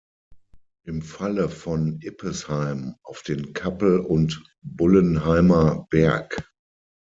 [0.87, 6.49] Im Falle von Ippesheim auf den Kappel- und Bullenheimer Berg.